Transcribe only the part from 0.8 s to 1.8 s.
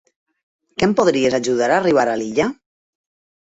em podries ajudar a